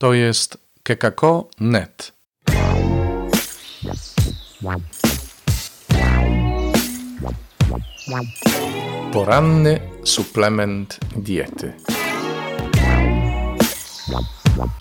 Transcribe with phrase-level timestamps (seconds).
[0.00, 2.12] To jest kekako.net.
[9.12, 11.72] Poranny suplement diety.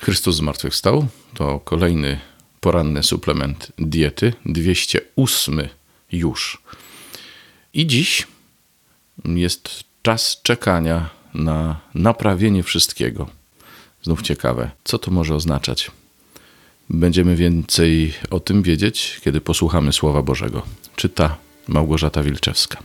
[0.02, 2.20] Chrystus zmartwychwstał to kolejny
[2.60, 5.70] poranny suplement diety, 208
[6.12, 6.62] już.
[7.74, 8.28] I dziś
[9.26, 13.39] jest czas czekania na naprawienie wszystkiego.
[14.02, 15.92] Znów ciekawe, co to może oznaczać.
[16.90, 20.62] Będziemy więcej o tym wiedzieć, kiedy posłuchamy Słowa Bożego.
[20.96, 21.38] Czyta
[21.68, 22.78] Małgorzata Wilczewska.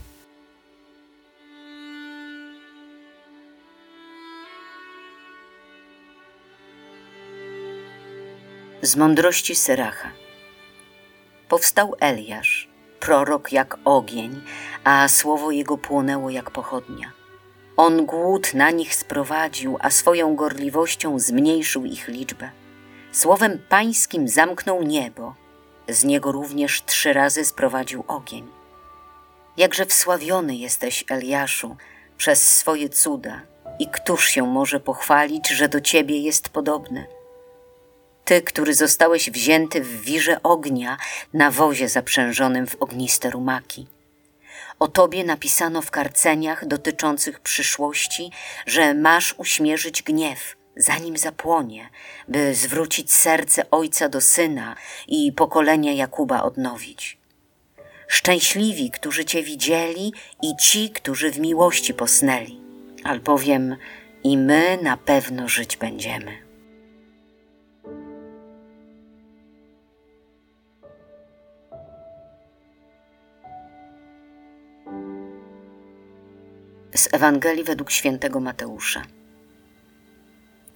[8.82, 10.10] Z mądrości Syracha.
[11.48, 12.68] Powstał Eliasz,
[13.00, 14.40] prorok jak ogień,
[14.84, 17.23] a słowo jego płonęło jak pochodnia.
[17.76, 22.50] On głód na nich sprowadził, a swoją gorliwością zmniejszył ich liczbę.
[23.12, 25.34] Słowem pańskim zamknął niebo,
[25.88, 28.46] z niego również trzy razy sprowadził ogień.
[29.56, 31.76] Jakże wsławiony jesteś, Eliaszu,
[32.16, 33.40] przez swoje cuda,
[33.78, 37.06] i któż się może pochwalić, że do ciebie jest podobny?
[38.24, 40.96] Ty, który zostałeś wzięty w wirze ognia
[41.32, 43.86] na wozie zaprzężonym w ogniste rumaki.
[44.78, 48.30] O tobie napisano w karceniach dotyczących przyszłości,
[48.66, 51.90] że masz uśmierzyć gniew, zanim zapłonie,
[52.28, 54.76] by zwrócić serce ojca do syna
[55.08, 57.18] i pokolenia Jakuba odnowić.
[58.08, 62.60] Szczęśliwi, którzy cię widzieli i ci, którzy w miłości posnęli,
[63.04, 63.76] albowiem
[64.24, 66.43] i my na pewno żyć będziemy.
[76.94, 79.02] Z Ewangelii według świętego Mateusza.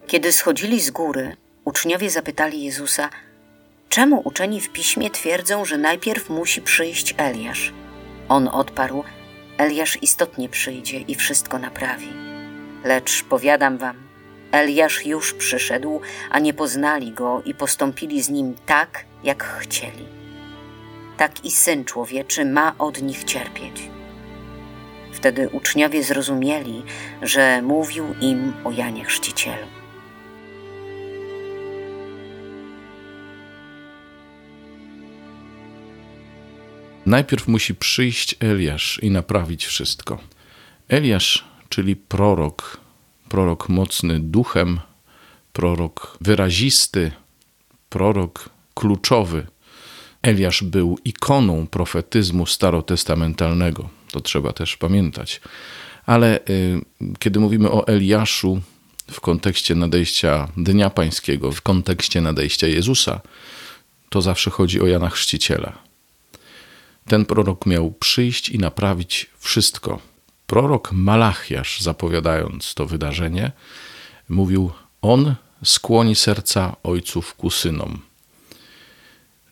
[0.06, 3.10] Kiedy schodzili z góry, uczniowie zapytali Jezusa,
[3.88, 7.72] czemu uczeni w piśmie twierdzą, że najpierw musi przyjść Eliasz?
[8.28, 9.04] On odparł,
[9.58, 12.08] Eliasz istotnie przyjdzie i wszystko naprawi.
[12.84, 13.96] Lecz powiadam wam,
[14.52, 20.04] Eliasz już przyszedł, a nie poznali go i postąpili z nim tak, jak chcieli.
[21.16, 23.97] Tak i syn człowieczy ma od nich cierpieć.
[25.18, 26.82] Wtedy uczniowie zrozumieli,
[27.22, 29.66] że mówił im o Janie Chrzcicielu.
[37.06, 40.18] Najpierw musi przyjść Eliasz i naprawić wszystko.
[40.88, 42.80] Eliasz, czyli prorok,
[43.28, 44.80] prorok mocny duchem,
[45.52, 47.12] prorok wyrazisty,
[47.88, 49.46] prorok kluczowy.
[50.22, 53.97] Eliasz był ikoną profetyzmu starotestamentalnego.
[54.12, 55.40] To trzeba też pamiętać.
[56.06, 56.80] Ale y,
[57.18, 58.60] kiedy mówimy o Eliaszu
[59.10, 63.20] w kontekście nadejścia Dnia Pańskiego, w kontekście nadejścia Jezusa,
[64.08, 65.72] to zawsze chodzi o Jana Chrzciciela.
[67.06, 70.00] Ten prorok miał przyjść i naprawić wszystko.
[70.46, 73.52] Prorok Malachiasz, zapowiadając to wydarzenie,
[74.28, 74.70] mówił:
[75.02, 78.07] On skłoni serca ojców ku synom.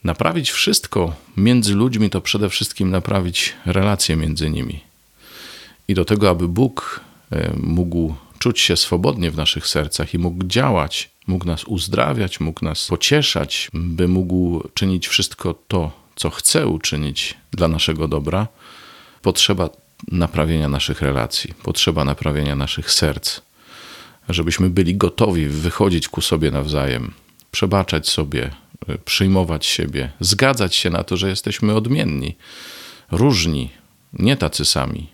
[0.06, 4.80] Naprawić wszystko między ludźmi to przede wszystkim naprawić relacje między nimi.
[5.88, 7.00] I do tego, aby Bóg
[7.32, 12.64] e, mógł czuć się swobodnie w naszych sercach i mógł działać, mógł nas uzdrawiać, mógł
[12.64, 18.48] nas pocieszać, by mógł czynić wszystko to, co chce uczynić dla naszego dobra,
[19.22, 19.70] potrzeba
[20.12, 23.40] naprawienia naszych relacji, potrzeba naprawienia naszych serc,
[24.28, 27.12] żebyśmy byli gotowi wychodzić ku sobie nawzajem,
[27.50, 28.50] przebaczać sobie,
[29.04, 32.36] przyjmować siebie, zgadzać się na to, że jesteśmy odmienni,
[33.10, 33.70] różni,
[34.12, 35.08] nie tacy sami.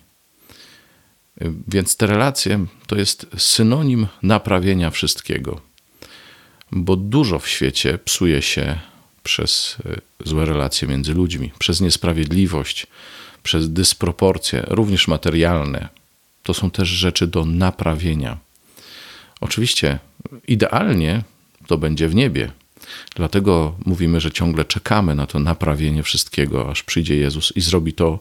[1.67, 5.61] Więc te relacje to jest synonim naprawienia wszystkiego,
[6.71, 8.79] bo dużo w świecie psuje się
[9.23, 12.87] przez e, złe relacje między ludźmi, przez niesprawiedliwość,
[13.43, 15.89] przez dysproporcje, również materialne.
[16.43, 18.37] To są też rzeczy do naprawienia.
[19.41, 19.99] Oczywiście,
[20.47, 21.23] idealnie
[21.67, 22.51] to będzie w niebie,
[23.15, 28.19] Dlatego mówimy, że ciągle czekamy na to naprawienie wszystkiego, aż przyjdzie Jezus i zrobi to,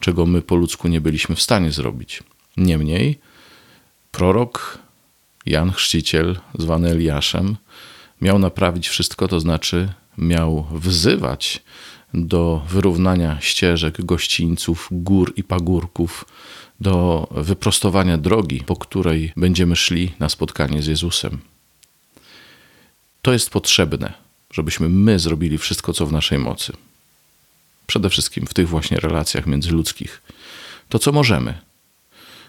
[0.00, 2.22] czego my po ludzku nie byliśmy w stanie zrobić.
[2.56, 3.18] Niemniej,
[4.12, 4.78] prorok
[5.46, 7.56] Jan Chrzciciel, zwany Eliaszem,
[8.20, 9.88] miał naprawić wszystko, to znaczy
[10.18, 11.62] miał wzywać
[12.14, 16.24] do wyrównania ścieżek, gościńców, gór i pagórków,
[16.80, 21.38] do wyprostowania drogi, po której będziemy szli na spotkanie z Jezusem.
[23.28, 24.12] To jest potrzebne,
[24.52, 26.72] żebyśmy my zrobili wszystko, co w naszej mocy.
[27.86, 30.22] Przede wszystkim w tych właśnie relacjach międzyludzkich.
[30.88, 31.58] To, co możemy.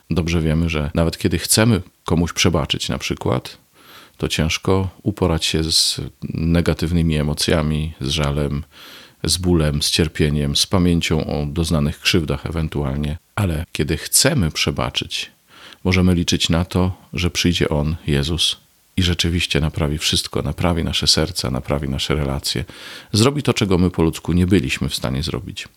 [0.09, 3.57] Dobrze wiemy, że nawet kiedy chcemy komuś przebaczyć, na przykład,
[4.17, 6.01] to ciężko uporać się z
[6.33, 8.63] negatywnymi emocjami, z żalem,
[9.23, 13.17] z bólem, z cierpieniem, z pamięcią o doznanych krzywdach ewentualnie.
[13.35, 15.31] Ale kiedy chcemy przebaczyć,
[15.83, 21.51] możemy liczyć na to, że przyjdzie On, Jezus, i rzeczywiście naprawi wszystko, naprawi nasze serca,
[21.51, 22.65] naprawi nasze relacje.
[23.11, 25.67] Zrobi to, czego my po ludzku nie byliśmy w stanie zrobić.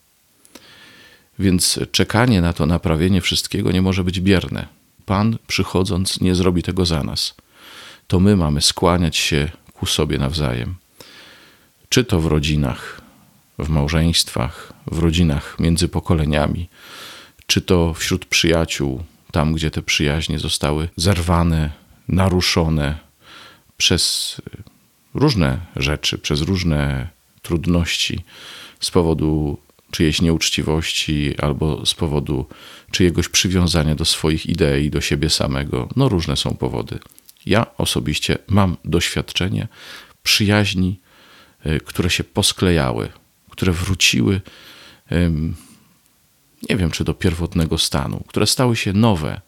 [1.38, 4.66] Więc czekanie na to naprawienie wszystkiego nie może być bierne.
[5.06, 7.34] Pan, przychodząc, nie zrobi tego za nas.
[8.06, 10.74] To my mamy skłaniać się ku sobie nawzajem.
[11.88, 13.00] Czy to w rodzinach,
[13.58, 16.68] w małżeństwach, w rodzinach między pokoleniami,
[17.46, 22.98] czy to wśród przyjaciół, tam gdzie te przyjaźnie zostały zerwane, naruszone
[23.76, 24.36] przez
[25.14, 27.08] różne rzeczy, przez różne
[27.42, 28.24] trudności
[28.80, 29.58] z powodu
[29.90, 32.46] czyjejś nieuczciwości albo z powodu
[32.90, 35.88] czyjegoś przywiązania do swoich idei, do siebie samego.
[35.96, 36.98] No różne są powody.
[37.46, 39.68] Ja osobiście mam doświadczenie
[40.22, 41.00] przyjaźni,
[41.66, 43.08] y, które się posklejały,
[43.50, 44.40] które wróciły,
[46.70, 49.40] nie wiem czy do pierwotnego stanu, które stały się nowe,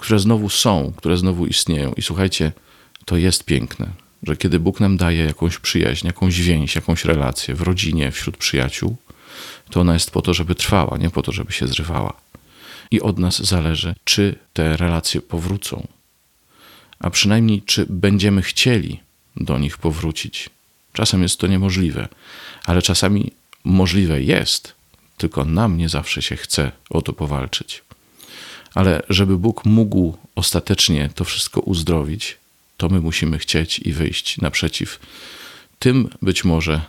[0.00, 1.92] które znowu są, które znowu istnieją.
[1.92, 2.52] I słuchajcie,
[3.04, 3.90] to jest piękne,
[4.22, 8.96] że kiedy Bóg nam daje jakąś przyjaźń, jakąś więź, jakąś relację w rodzinie, wśród przyjaciół,
[9.70, 12.12] to ona jest po to, żeby trwała, nie po to, żeby się zrywała.
[12.90, 15.86] I od nas zależy, czy te relacje powrócą,
[16.98, 19.00] a przynajmniej czy będziemy chcieli
[19.36, 20.50] do nich powrócić.
[20.92, 22.08] Czasem jest to niemożliwe,
[22.64, 23.32] ale czasami
[23.64, 24.74] możliwe jest,
[25.16, 27.82] tylko nam nie zawsze się chce o to powalczyć.
[28.74, 32.36] Ale żeby Bóg mógł ostatecznie to wszystko uzdrowić,
[32.76, 35.00] to my musimy chcieć i wyjść naprzeciw
[35.80, 36.80] tym być może,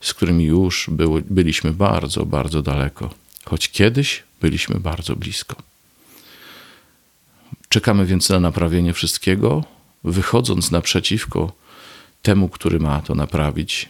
[0.00, 0.90] z którymi już
[1.30, 3.10] byliśmy bardzo, bardzo daleko,
[3.44, 5.56] choć kiedyś byliśmy bardzo blisko.
[7.68, 9.64] Czekamy więc na naprawienie wszystkiego,
[10.04, 11.52] wychodząc naprzeciwko
[12.22, 13.88] temu, który ma to naprawić,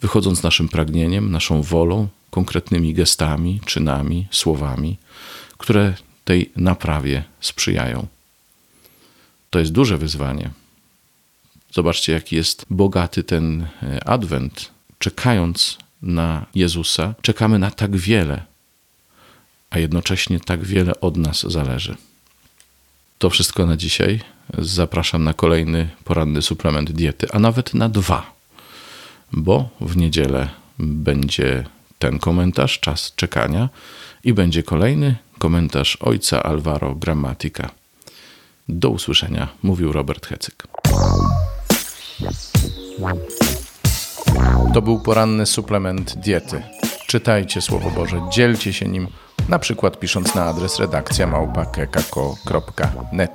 [0.00, 4.96] wychodząc naszym pragnieniem, naszą wolą, konkretnymi gestami, czynami, słowami,
[5.58, 5.94] które
[6.26, 8.06] tej naprawie sprzyjają.
[9.50, 10.50] To jest duże wyzwanie.
[11.72, 14.70] Zobaczcie, jaki jest bogaty ten e, adwent.
[14.98, 18.44] Czekając na Jezusa, czekamy na tak wiele,
[19.70, 21.96] a jednocześnie tak wiele od nas zależy.
[23.18, 24.20] To wszystko na dzisiaj.
[24.58, 28.32] Zapraszam na kolejny poranny suplement diety, a nawet na dwa,
[29.32, 30.48] bo w niedzielę
[30.78, 31.64] będzie
[32.06, 33.68] ten komentarz, czas czekania,
[34.24, 37.70] i będzie kolejny komentarz ojca Alvaro Grammatica.
[38.68, 40.66] Do usłyszenia, mówił Robert Hecyk.
[44.74, 46.62] To był poranny suplement diety.
[47.06, 49.08] Czytajcie Słowo Boże, dzielcie się nim,
[49.48, 53.32] na przykład pisząc na adres redakcja małpa.kekako.net.